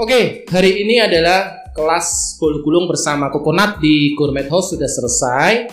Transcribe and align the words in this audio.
Oke, 0.00 0.48
hari 0.48 0.80
ini 0.80 0.96
adalah 0.96 1.68
kelas 1.76 2.40
bolu 2.40 2.64
gulung 2.64 2.88
bersama 2.88 3.28
Kokonat 3.28 3.84
di 3.84 4.16
Gourmet 4.16 4.48
House 4.48 4.72
sudah 4.72 4.88
selesai. 4.88 5.68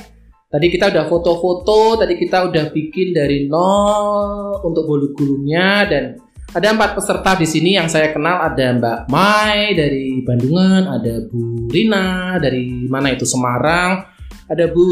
Tadi 0.51 0.67
kita 0.67 0.91
udah 0.91 1.07
foto-foto, 1.07 1.95
tadi 1.95 2.19
kita 2.19 2.51
udah 2.51 2.67
bikin 2.75 3.15
dari 3.15 3.47
nol 3.47 4.59
untuk 4.67 4.83
bolu 4.83 5.15
gulungnya 5.15 5.87
dan 5.87 6.19
ada 6.51 6.75
empat 6.75 6.99
peserta 6.99 7.39
di 7.39 7.47
sini 7.47 7.79
yang 7.79 7.87
saya 7.87 8.11
kenal 8.11 8.43
ada 8.43 8.75
Mbak 8.75 8.99
Mai 9.07 9.79
dari 9.79 10.19
Bandungan, 10.27 10.91
ada 10.91 11.23
Bu 11.23 11.71
Rina 11.71 12.35
dari 12.35 12.83
mana 12.91 13.15
itu 13.15 13.23
Semarang, 13.23 14.11
ada 14.51 14.67
Bu 14.67 14.83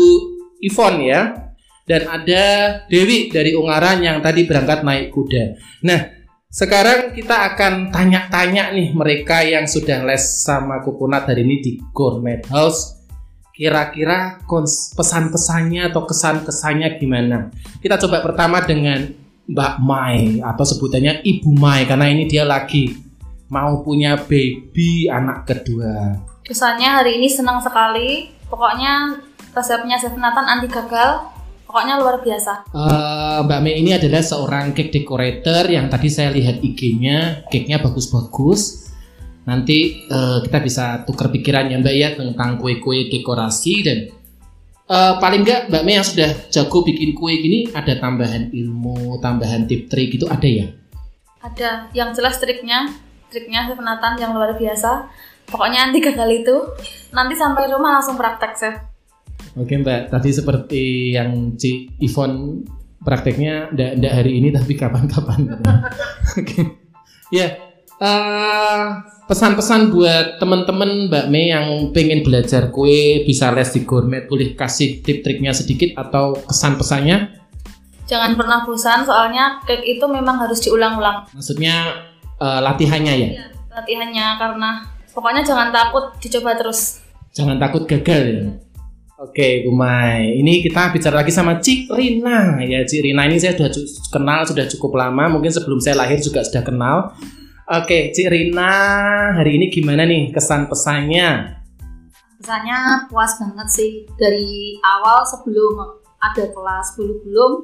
Ivon 0.63 1.03
ya, 1.03 1.51
dan 1.83 2.07
ada 2.07 2.43
Dewi 2.87 3.27
dari 3.27 3.51
Ungaran 3.51 3.99
yang 3.99 4.23
tadi 4.23 4.47
berangkat 4.47 4.79
naik 4.87 5.11
kuda. 5.11 5.59
Nah, 5.83 6.23
sekarang 6.55 7.11
kita 7.11 7.51
akan 7.51 7.91
tanya-tanya 7.91 8.71
nih 8.71 8.95
mereka 8.95 9.43
yang 9.43 9.67
sudah 9.67 10.07
les 10.07 10.23
sama 10.23 10.79
Kukunat 10.79 11.27
hari 11.27 11.43
ini 11.43 11.59
di 11.59 11.71
Gourmet 11.91 12.39
House. 12.47 12.95
Kira-kira 13.51 14.39
pesan-pesannya 14.95 15.91
atau 15.91 16.07
kesan-kesannya 16.07 16.95
gimana? 16.95 17.51
Kita 17.83 17.99
coba 17.99 18.23
pertama 18.23 18.63
dengan 18.63 19.03
Mbak 19.51 19.75
Mai 19.83 20.39
atau 20.39 20.63
sebutannya 20.63 21.27
Ibu 21.27 21.51
Mai 21.59 21.83
karena 21.91 22.07
ini 22.07 22.23
dia 22.23 22.47
lagi 22.47 23.03
mau 23.51 23.83
punya 23.83 24.15
baby 24.15 25.11
anak 25.11 25.51
kedua. 25.51 26.23
Kesannya 26.47 27.03
hari 27.03 27.19
ini 27.19 27.27
senang 27.27 27.59
sekali. 27.59 28.31
Pokoknya 28.47 29.19
resepnya 29.51 29.99
Chef 29.99 30.15
Nathan 30.15 30.47
anti 30.47 30.71
gagal 30.71 31.34
Pokoknya 31.65 31.97
luar 31.97 32.21
biasa. 32.21 32.69
Uh, 32.69 33.41
Mbak 33.41 33.59
Mei 33.65 33.81
ini 33.81 33.97
adalah 33.97 34.21
seorang 34.21 34.77
cake 34.77 34.93
decorator 34.93 35.65
yang 35.65 35.89
tadi 35.89 36.13
saya 36.13 36.29
lihat 36.29 36.61
IG-nya, 36.61 37.49
cake-nya 37.49 37.81
bagus-bagus. 37.81 38.93
Nanti 39.49 40.05
uh, 40.09 40.45
kita 40.45 40.61
bisa 40.61 40.85
tukar 41.09 41.33
pikiran 41.33 41.69
ya 41.69 41.81
Mbak 41.81 41.95
ya 41.97 42.09
tentang 42.13 42.61
kue-kue 42.61 43.09
dekorasi 43.09 43.73
dan 43.81 43.97
uh, 44.89 45.17
paling 45.17 45.41
enggak 45.41 45.69
Mbak 45.73 45.83
Mei 45.85 45.97
yang 45.97 46.05
sudah 46.05 46.29
jago 46.53 46.85
bikin 46.85 47.17
kue 47.17 47.33
gini 47.41 47.73
ada 47.73 47.97
tambahan 47.97 48.53
ilmu, 48.53 49.17
tambahan 49.17 49.65
tip 49.65 49.89
trik 49.89 50.13
gitu 50.13 50.29
ada 50.29 50.45
ya? 50.45 50.69
Ada, 51.41 51.93
yang 51.93 52.09
jelas 52.13 52.41
triknya, 52.41 52.89
triknya 53.29 53.73
Nathan 53.77 54.17
yang 54.17 54.33
luar 54.33 54.57
biasa. 54.57 55.09
Pokoknya 55.45 55.89
nanti 55.89 56.01
gagal 56.01 56.29
itu, 56.41 56.55
nanti 57.13 57.37
sampai 57.37 57.69
rumah 57.69 58.01
langsung 58.01 58.17
praktek 58.17 58.53
chef. 58.57 58.94
Oke 59.55 59.79
Mbak, 59.79 60.11
tadi 60.11 60.29
seperti 60.35 60.83
yang 61.15 61.55
Ci 61.55 61.87
Ivon 62.03 62.59
prakteknya 62.99 63.71
ndak 63.71 64.11
hari 64.11 64.43
ini 64.43 64.51
tapi 64.51 64.75
kapan-kapan. 64.75 65.47
Oke. 66.39 66.61
Ya, 67.31 67.55
uh, 68.03 68.99
pesan-pesan 69.31 69.95
buat 69.95 70.43
teman-teman 70.43 71.07
Mbak 71.07 71.25
Mei 71.31 71.55
yang 71.55 71.95
pengen 71.95 72.27
belajar 72.27 72.67
kue 72.67 73.23
bisa 73.23 73.47
les 73.55 73.71
di 73.71 73.87
gourmet 73.87 74.27
boleh 74.27 74.59
kasih 74.59 74.99
tip 74.99 75.23
triknya 75.23 75.55
sedikit 75.55 75.95
atau 75.95 76.35
kesan-pesannya? 76.35 77.39
Jangan 78.11 78.35
pernah 78.35 78.67
bosan 78.67 79.07
soalnya 79.07 79.63
cake 79.63 79.87
itu 79.87 80.05
memang 80.05 80.35
harus 80.35 80.59
diulang-ulang. 80.67 81.31
Maksudnya 81.31 82.05
uh, 82.43 82.59
latihannya 82.59 83.13
ya? 83.15 83.29
Iya, 83.39 83.45
latihannya 83.71 84.25
karena 84.35 84.69
pokoknya 85.15 85.41
jangan 85.47 85.71
takut 85.71 86.11
dicoba 86.19 86.59
terus. 86.59 86.99
Jangan 87.31 87.55
takut 87.55 87.87
gagal 87.87 88.21
ya. 88.27 88.43
Oke, 89.15 89.63
Bu 89.63 89.71
Mai. 89.71 90.43
Ini 90.43 90.59
kita 90.59 90.91
bicara 90.91 91.23
lagi 91.23 91.31
sama 91.31 91.63
Cik 91.63 91.87
Rina. 91.87 92.59
Ya, 92.59 92.83
Cik 92.83 92.99
Rina 92.99 93.23
ini 93.23 93.39
saya 93.39 93.55
sudah 93.55 93.71
kenal 94.11 94.43
sudah 94.43 94.67
cukup 94.67 94.99
lama. 94.99 95.31
Mungkin 95.31 95.55
sebelum 95.55 95.79
saya 95.79 95.95
lahir 95.95 96.19
juga 96.19 96.43
sudah 96.43 96.59
kenal. 96.59 97.15
Oke, 97.63 98.11
Cik 98.11 98.27
Rina, 98.27 98.75
hari 99.39 99.55
ini 99.55 99.71
gimana 99.71 100.03
nih 100.03 100.35
kesan 100.35 100.67
pesannya? 100.67 101.63
Pesannya 102.43 103.07
puas 103.07 103.39
banget 103.39 103.67
sih. 103.71 104.03
Dari 104.19 104.83
awal 104.83 105.23
sebelum 105.23 105.95
ada 106.19 106.51
kelas 106.51 106.99
bulu-bulung, 106.99 107.63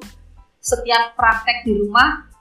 setiap 0.64 1.20
praktek 1.20 1.68
di 1.68 1.76
rumah, 1.76 2.32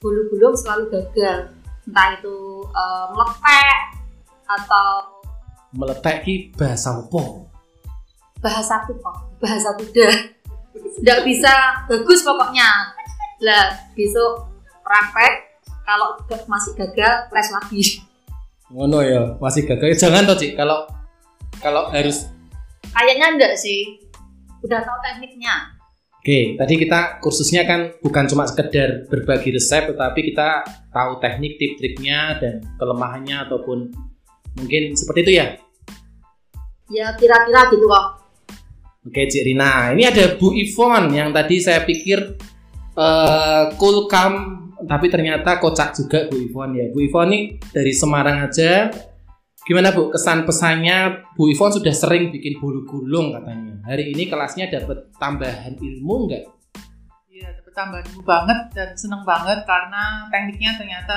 bulu-bulung 0.00 0.56
selalu 0.56 0.88
gagal. 0.88 1.52
Entah 1.84 2.16
itu 2.16 2.64
uh, 2.72 3.04
meletek 3.12 4.00
atau 4.48 5.20
meletek 5.76 6.24
bahasa 6.56 7.04
apa? 7.04 7.52
Bahasa 8.44 8.84
kok 8.84 9.00
bahasa 9.40 9.72
kuda 9.80 10.34
nggak 11.00 11.20
bisa 11.26 11.52
bagus 11.88 12.20
pokoknya. 12.22 12.68
Lah 13.42 13.72
besok 13.96 14.52
praktek 14.84 15.32
kalau 15.84 16.16
masih 16.48 16.72
gagal 16.76 17.12
tes 17.30 17.48
lagi. 17.50 17.82
Ngono 18.72 19.00
ya 19.04 19.22
masih 19.38 19.64
gagal. 19.68 19.96
Jangan 19.96 20.28
tuh 20.28 20.36
cik. 20.38 20.56
Kalau 20.58 20.86
kalau 21.60 21.88
harus 21.90 22.28
kayaknya 22.92 23.36
enggak 23.36 23.54
sih. 23.58 24.00
Udah 24.64 24.80
tahu 24.80 24.98
tekniknya. 25.04 25.76
Oke, 26.24 26.56
tadi 26.56 26.80
kita 26.80 27.20
kursusnya 27.20 27.68
kan 27.68 28.00
bukan 28.00 28.24
cuma 28.24 28.48
sekedar 28.48 29.04
berbagi 29.12 29.52
resep, 29.52 29.92
tetapi 29.92 30.32
kita 30.32 30.64
tahu 30.88 31.20
teknik, 31.20 31.60
tip 31.60 31.76
triknya 31.76 32.40
dan 32.40 32.64
kelemahannya 32.80 33.44
ataupun 33.44 33.92
mungkin 34.56 34.96
seperti 34.96 35.20
itu 35.20 35.32
ya? 35.36 35.46
Ya 36.88 37.12
kira-kira 37.20 37.68
gitu 37.68 37.84
kok. 37.84 38.23
Oke 39.04 39.28
Cik 39.28 39.44
Rina, 39.44 39.92
ini 39.92 40.08
ada 40.08 40.32
Bu 40.40 40.56
Ivon 40.56 41.12
yang 41.12 41.28
tadi 41.28 41.60
saya 41.60 41.84
pikir 41.84 42.40
uh, 42.96 43.68
cool 43.76 44.08
calm 44.08 44.64
tapi 44.88 45.12
ternyata 45.12 45.60
kocak 45.60 45.92
juga 45.92 46.24
Bu 46.32 46.40
Ivon 46.40 46.72
ya. 46.72 46.88
Bu 46.88 47.04
Ivon 47.04 47.28
ini 47.28 47.60
dari 47.68 47.92
Semarang 47.92 48.48
aja. 48.48 48.88
Gimana 49.68 49.92
Bu 49.92 50.08
kesan 50.08 50.48
pesannya? 50.48 51.20
Bu 51.36 51.52
Ivon 51.52 51.76
sudah 51.76 51.92
sering 51.92 52.32
bikin 52.32 52.56
bulu 52.56 52.88
gulung 52.88 53.36
katanya. 53.36 53.76
Hari 53.84 54.08
ini 54.16 54.24
kelasnya 54.24 54.72
dapat 54.72 55.12
tambahan 55.20 55.76
ilmu 55.76 56.14
enggak? 56.24 56.48
Iya 57.28 57.60
dapat 57.60 57.72
tambahan 57.76 58.04
ilmu 58.08 58.24
banget 58.24 58.58
dan 58.72 58.88
seneng 58.96 59.20
banget 59.28 59.68
karena 59.68 60.32
tekniknya 60.32 60.80
ternyata 60.80 61.16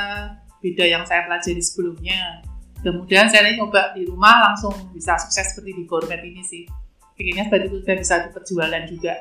beda 0.59 0.83
yang 0.83 1.03
saya 1.07 1.23
pelajari 1.23 1.63
sebelumnya. 1.63 2.43
Kemudian 2.83 3.31
saya 3.31 3.47
nyoba 3.55 3.95
di 3.95 4.03
rumah 4.03 4.51
langsung 4.51 4.75
bisa 4.91 5.15
sukses 5.15 5.55
seperti 5.55 5.71
di 5.71 5.83
gourmet 5.87 6.19
ini 6.19 6.43
sih 6.43 6.67
pengennya 7.17 7.49
seperti 7.49 7.65
itu 7.73 7.77
bisa 7.81 8.15
diperjualan 8.29 8.83
juga 8.85 9.15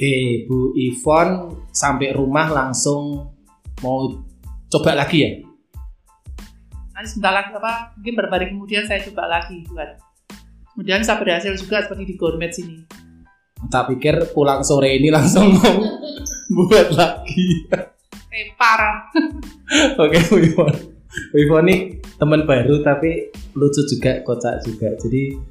Oke, 0.00 0.48
Bu 0.48 0.72
Ivon 0.80 1.60
sampai 1.76 2.16
rumah 2.16 2.48
langsung 2.48 3.20
mau 3.84 4.08
coba 4.72 4.96
lagi 4.96 5.18
ya? 5.20 5.44
Nanti 6.96 7.08
sebentar 7.12 7.36
lagi 7.36 7.52
apa? 7.52 7.92
Mungkin 8.00 8.12
beberapa 8.16 8.40
hari 8.40 8.48
kemudian 8.48 8.88
saya 8.88 9.04
coba 9.04 9.28
lagi 9.28 9.60
buat. 9.68 10.00
Kemudian 10.72 11.04
bisa 11.04 11.20
berhasil 11.20 11.52
juga 11.60 11.84
seperti 11.84 12.08
di 12.08 12.14
gourmet 12.16 12.48
sini. 12.48 12.80
Tak 13.68 13.92
pikir 13.92 14.32
pulang 14.32 14.64
sore 14.64 14.96
ini 14.96 15.12
langsung 15.12 15.52
mau 15.52 15.76
buat 16.64 16.96
lagi. 16.96 17.68
Eh 18.32 18.56
parah. 18.56 19.04
Oke 20.00 20.16
Bu 20.32 20.40
Ivon. 20.40 20.74
Bu 21.28 21.36
Ivon 21.44 21.68
ini 21.68 22.00
teman 22.16 22.48
baru 22.48 22.80
tapi 22.80 23.36
lucu 23.52 23.84
juga, 23.84 24.24
kocak 24.24 24.64
juga. 24.64 24.96
Jadi 24.96 25.49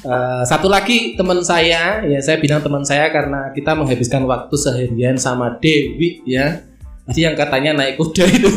Uh, 0.00 0.40
satu 0.48 0.72
lagi 0.72 1.12
teman 1.12 1.44
saya, 1.44 2.00
ya 2.00 2.18
saya 2.24 2.40
bilang 2.40 2.64
teman 2.64 2.80
saya 2.88 3.12
karena 3.12 3.52
kita 3.52 3.76
menghabiskan 3.76 4.24
waktu 4.24 4.56
seharian 4.56 5.20
sama 5.20 5.60
Dewi 5.60 6.24
ya. 6.24 6.64
Jadi 7.04 7.20
yang 7.28 7.36
katanya 7.36 7.76
naik 7.76 8.00
kuda 8.00 8.24
itu. 8.24 8.48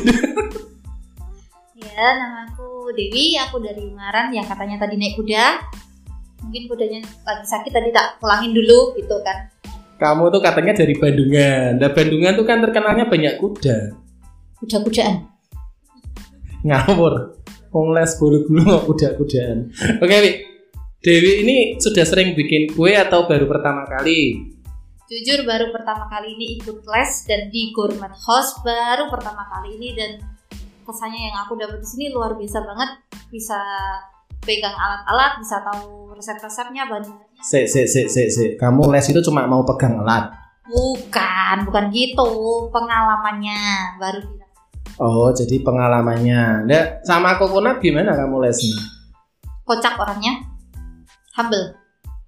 ya, 1.83 2.07
nama 2.15 2.47
aku 2.47 2.95
Dewi, 2.95 3.35
aku 3.35 3.59
dari 3.59 3.83
Ungaran 3.83 4.31
yang 4.31 4.47
katanya 4.47 4.87
tadi 4.87 4.95
naik 4.95 5.19
kuda. 5.19 5.59
Mungkin 6.47 6.63
kudanya 6.71 6.99
lagi 7.27 7.45
sakit 7.47 7.71
tadi 7.75 7.91
tak 7.91 8.23
pulangin 8.23 8.55
dulu 8.55 8.95
gitu 8.95 9.19
kan. 9.19 9.51
Kamu 9.99 10.31
tuh 10.31 10.39
katanya 10.39 10.79
dari 10.79 10.95
Bandungan. 10.95 11.75
Dan 11.75 11.91
Bandungan 11.91 12.39
tuh 12.39 12.45
kan 12.47 12.63
terkenalnya 12.63 13.07
banyak 13.07 13.35
kuda. 13.39 13.99
Kuda-kudaan. 14.63 15.27
Ngawur. 16.63 17.35
Wong 17.75 17.87
les 17.91 18.11
bulu-bulu 18.15 18.83
kuda-kudaan. 18.87 19.71
Oke, 19.99 20.07
okay, 20.07 20.52
Dewi 21.03 21.43
ini 21.43 21.57
sudah 21.83 22.07
sering 22.07 22.31
bikin 22.31 22.71
kue 22.79 22.95
atau 22.95 23.27
baru 23.27 23.43
pertama 23.43 23.83
kali? 23.83 24.39
Jujur 25.11 25.43
baru 25.43 25.67
pertama 25.75 26.07
kali 26.07 26.31
ini 26.31 26.55
ikut 26.55 26.79
les 26.79 27.11
dan 27.27 27.51
di 27.51 27.75
Gourmet 27.75 28.15
House 28.23 28.63
baru 28.63 29.11
pertama 29.11 29.43
kali 29.51 29.75
ini 29.75 29.91
dan 29.99 30.23
kesannya 30.87 31.27
yang 31.27 31.35
aku 31.43 31.59
dapat 31.59 31.83
di 31.83 31.87
sini 31.91 32.05
luar 32.07 32.39
biasa 32.39 32.63
banget. 32.63 33.03
Bisa 33.27 33.59
pegang 34.47 34.71
alat-alat, 34.71 35.43
bisa 35.43 35.59
tahu 35.59 36.15
resep-resepnya 36.15 36.87
banyak. 36.87 37.19
Se, 37.43 37.67
se, 37.67 37.83
se, 37.83 38.07
se, 38.07 38.31
se. 38.31 38.45
Kamu 38.55 38.87
les 38.87 39.03
itu 39.03 39.19
cuma 39.27 39.43
mau 39.43 39.67
pegang 39.67 39.99
alat? 39.99 40.31
Bukan, 40.71 41.67
bukan 41.67 41.91
gitu. 41.91 42.31
Pengalamannya 42.71 43.59
baru 43.99 44.23
kita. 44.23 44.47
Oh, 45.03 45.35
jadi 45.35 45.59
pengalamannya. 45.67 46.63
Nah, 46.63 47.03
sama 47.03 47.35
Kokonat 47.35 47.83
gimana 47.83 48.15
kamu 48.15 48.39
lesnya? 48.39 48.79
Kocak 49.67 49.99
orangnya 49.99 50.52
humble 51.35 51.75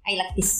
I 0.06 0.14
like 0.18 0.34
this 0.34 0.52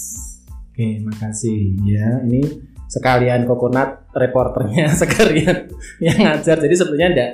oke 0.72 0.86
makasih 1.06 1.78
ya 1.86 2.22
ini 2.26 2.42
sekalian 2.86 3.46
kokonat 3.46 4.10
reporternya 4.14 4.94
sekalian 5.02 5.70
yang 5.98 6.18
ngajar 6.18 6.58
jadi 6.62 6.74
sebenarnya 6.74 7.08
enggak 7.12 7.32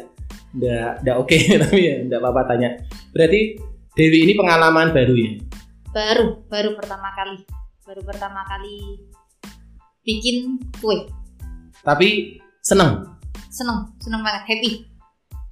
Nggak, 0.52 0.90
nggak 1.00 1.16
oke 1.16 1.38
tapi 1.64 1.78
ya 1.80 1.94
nggak 2.04 2.20
apa-apa 2.20 2.42
tanya. 2.44 2.76
Berarti 3.12 3.56
Dewi 3.92 4.24
ini 4.24 4.32
pengalaman 4.36 4.92
baru 4.92 5.14
ya? 5.16 5.32
Baru, 5.92 6.44
baru 6.48 6.76
pertama 6.76 7.12
kali. 7.12 7.44
Baru 7.84 8.00
pertama 8.04 8.40
kali 8.48 9.04
bikin 10.04 10.60
kue. 10.80 11.08
Tapi 11.84 12.40
seneng. 12.64 13.04
Seneng, 13.52 13.92
seneng 14.00 14.24
banget, 14.24 14.48
happy. 14.48 14.70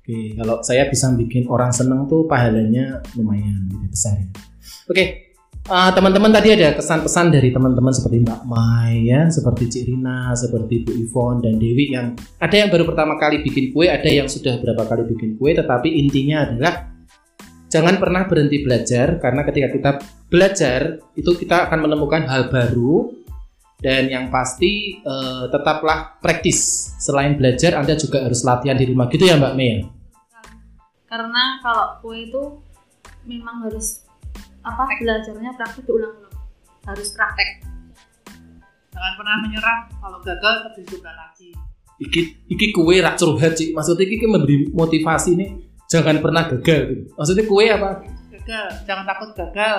Oke, 0.01 0.33
kalau 0.41 0.65
saya 0.65 0.89
bisa 0.89 1.13
bikin 1.13 1.45
orang 1.53 1.69
seneng 1.69 2.09
tuh 2.09 2.25
pahalanya 2.25 3.05
lumayan 3.13 3.69
besar 3.93 4.17
ya. 4.17 4.29
Oke, 4.89 5.30
eh, 5.71 5.91
teman-teman 5.95 6.31
tadi 6.35 6.49
ada 6.51 6.75
kesan-pesan 6.75 7.31
dari 7.31 7.55
teman-teman 7.55 7.95
seperti 7.95 8.27
Mbak 8.27 8.43
Mai 8.51 9.07
ya, 9.07 9.31
seperti 9.31 9.71
Cik 9.71 9.85
Rina, 9.87 10.35
seperti 10.35 10.83
Bu 10.83 10.93
Ivon 10.99 11.39
dan 11.47 11.63
Dewi 11.63 11.95
yang 11.95 12.19
ada 12.43 12.57
yang 12.59 12.69
baru 12.75 12.85
pertama 12.91 13.15
kali 13.17 13.47
bikin 13.47 13.71
kue, 13.71 13.87
ada 13.87 14.11
yang 14.11 14.27
sudah 14.27 14.59
berapa 14.59 14.83
kali 14.85 15.07
bikin 15.15 15.39
kue, 15.39 15.55
tetapi 15.55 15.89
intinya 15.89 16.51
adalah 16.51 16.91
jangan 17.71 18.03
pernah 18.03 18.27
berhenti 18.27 18.67
belajar 18.67 19.23
karena 19.23 19.47
ketika 19.47 19.69
kita 19.71 19.91
belajar 20.27 20.81
itu 21.15 21.31
kita 21.39 21.71
akan 21.71 21.79
menemukan 21.87 22.27
hal 22.27 22.51
baru 22.51 23.15
dan 23.81 24.13
yang 24.13 24.29
pasti 24.29 25.01
eh, 25.01 25.45
tetaplah 25.49 26.21
praktis. 26.21 26.93
Selain 27.01 27.33
belajar, 27.39 27.81
Anda 27.81 27.97
juga 27.97 28.21
harus 28.27 28.45
latihan 28.45 28.77
di 28.77 28.85
rumah 28.91 29.09
gitu 29.09 29.25
ya 29.25 29.41
Mbak 29.41 29.55
Mei. 29.57 29.67
ya? 29.71 29.77
Karena 31.09 31.59
kalau 31.65 31.99
kue 32.05 32.29
itu 32.29 32.43
memang 33.27 33.67
harus 33.67 34.05
apa 34.61 34.83
belajarnya 35.01 35.51
praktik 35.57 35.85
diulang-ulang. 35.89 36.35
Harus 36.85 37.09
praktek. 37.17 37.65
Jangan 38.91 39.13
pernah 39.17 39.37
menyerah. 39.45 39.79
Kalau 40.01 40.19
gagal 40.21 40.53
tetap 40.61 40.73
dicoba 40.77 41.11
lagi. 41.17 41.51
Iki 42.01 42.21
iki 42.49 42.67
kue 42.73 42.97
rak 43.01 43.21
curhat 43.21 43.53
Cik. 43.57 43.77
Maksudnya 43.77 44.05
iki 44.09 44.27
memberi 44.29 44.69
motivasi 44.73 45.31
nih 45.37 45.49
jangan 45.89 46.21
pernah 46.21 46.49
gagal 46.49 46.81
gitu. 46.89 47.03
Maksudnya 47.17 47.45
kue 47.45 47.65
apa? 47.69 47.91
Gagal, 48.33 48.67
jangan 48.89 49.05
takut 49.05 49.31
gagal. 49.37 49.79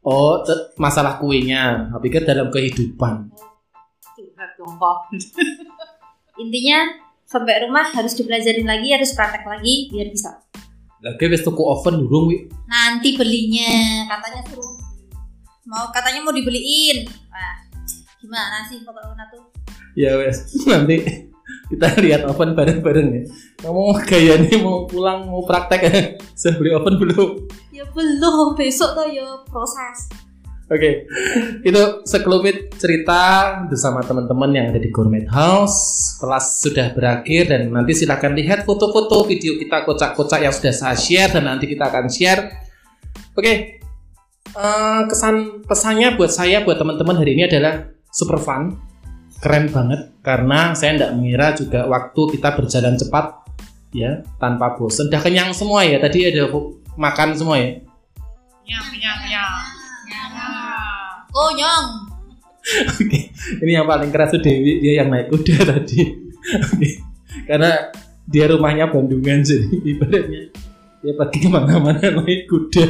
Oh, 0.00 0.40
te- 0.40 0.72
masalah 0.80 1.20
kuenya. 1.20 1.92
Tapi 1.92 2.08
kan 2.08 2.24
dalam 2.24 2.48
kehidupan. 2.48 3.28
Curhat 4.16 4.50
dong 4.56 4.80
kok. 4.80 4.98
Intinya 6.40 6.88
sampai 7.28 7.68
rumah 7.68 7.84
harus 7.84 8.16
dipelajarin 8.16 8.64
lagi, 8.64 8.88
harus 8.96 9.12
praktek 9.12 9.44
lagi 9.44 9.92
biar 9.92 10.08
bisa. 10.08 10.40
Lagi 11.00 11.32
wis 11.32 11.40
tuku 11.40 11.64
oven 11.64 12.04
durung 12.04 12.28
wi. 12.28 12.44
Nanti 12.68 13.16
belinya, 13.16 14.04
katanya 14.04 14.44
suruh 14.52 14.90
mau 15.64 15.88
katanya 15.94 16.20
mau 16.20 16.34
dibeliin. 16.34 17.08
Wah, 17.32 17.56
gimana 18.20 18.68
sih 18.68 18.84
pokoknya 18.84 19.24
tuh? 19.32 19.48
Ya 19.96 20.18
wes. 20.20 20.44
Nanti 20.70 21.00
kita 21.72 21.96
lihat 22.04 22.28
oven 22.28 22.52
bareng-bareng 22.52 23.08
ya. 23.16 23.22
Kamu 23.64 23.96
gayanya 24.04 24.60
mau 24.60 24.84
pulang 24.84 25.24
mau 25.24 25.40
praktek 25.46 25.80
ya? 25.88 25.92
Sudah 26.38 26.60
beli 26.60 26.70
oven 26.76 26.94
belum? 27.00 27.30
Ya 27.72 27.88
belum, 27.96 28.58
besok 28.58 28.92
tuh 28.92 29.08
ya 29.08 29.24
proses. 29.48 30.10
Oke, 30.70 31.10
itu 31.66 31.82
sekelumit 32.06 32.78
cerita 32.78 33.58
bersama 33.66 34.06
teman-teman 34.06 34.54
yang 34.54 34.70
ada 34.70 34.78
di 34.78 34.86
Gourmet 34.94 35.26
House. 35.26 36.14
Kelas 36.22 36.62
sudah 36.62 36.94
berakhir 36.94 37.50
dan 37.50 37.74
nanti 37.74 37.90
silahkan 37.90 38.30
lihat 38.30 38.62
foto-foto 38.62 39.26
video 39.26 39.58
kita 39.58 39.82
kocak-kocak 39.82 40.46
yang 40.46 40.54
sudah 40.54 40.70
saya 40.70 40.94
share 40.94 41.34
dan 41.34 41.50
nanti 41.50 41.66
kita 41.66 41.90
akan 41.90 42.06
share. 42.06 42.54
Oke, 43.34 43.82
eh, 44.54 45.00
kesan 45.10 45.66
pesannya 45.66 46.14
buat 46.14 46.30
saya, 46.30 46.62
buat 46.62 46.78
teman-teman 46.78 47.18
hari 47.18 47.34
ini 47.34 47.50
adalah 47.50 47.90
super 48.06 48.38
fun, 48.38 48.78
keren 49.42 49.74
banget 49.74 50.22
karena 50.22 50.78
saya 50.78 50.94
tidak 50.94 51.18
mengira 51.18 51.50
juga 51.50 51.90
waktu 51.90 52.38
kita 52.38 52.54
berjalan 52.54 52.94
cepat 52.94 53.42
ya 53.90 54.22
tanpa 54.38 54.78
bosan. 54.78 55.10
Udah 55.10 55.18
kenyang 55.18 55.50
semua 55.50 55.82
ya, 55.82 55.98
tadi 55.98 56.30
ada 56.30 56.46
makan 56.94 57.34
semua 57.34 57.58
ya. 57.58 57.82
Nyam, 58.70 58.86
nyam, 58.94 59.18
nyam. 59.26 59.79
Konyong. 61.30 61.86
Oke, 63.00 63.20
ini 63.64 63.72
yang 63.72 63.88
paling 63.88 64.12
keras 64.12 64.36
tuh 64.36 64.42
Dewi 64.42 64.84
dia 64.84 65.00
yang 65.02 65.08
naik 65.08 65.32
kuda 65.32 65.56
tadi. 65.74 66.00
Oke. 66.60 66.90
Karena 67.46 67.88
dia 68.26 68.44
rumahnya 68.50 68.90
Bandungan 68.90 69.42
jadi 69.42 69.76
ibaratnya 69.94 70.42
dia 71.00 71.12
pergi 71.16 71.38
ke 71.40 71.48
mana-mana 71.48 71.98
naik 72.20 72.44
kuda. 72.46 72.86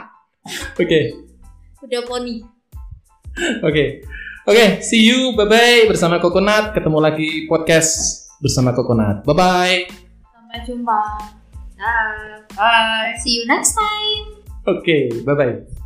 Oke, 0.82 1.00
Udah 1.84 2.02
poni. 2.04 2.42
oke, 3.62 3.84
oke. 4.48 4.66
See 4.82 5.06
you, 5.06 5.36
bye 5.38 5.46
bye 5.46 5.86
bersama 5.86 6.18
Kokonat. 6.18 6.74
Ketemu 6.74 6.98
lagi 6.98 7.46
podcast 7.46 8.26
bersama 8.42 8.74
Kokonat. 8.74 9.22
Bye 9.22 9.36
bye. 9.36 9.78
Sampai 10.34 10.58
jumpa. 10.66 11.00
Dah. 11.78 12.42
Bye. 12.56 13.14
See 13.22 13.38
you 13.38 13.44
next 13.46 13.76
time. 13.78 14.42
Oke, 14.66 15.22
bye 15.22 15.36
bye. 15.38 15.79